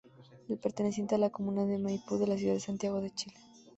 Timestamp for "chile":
3.13-3.37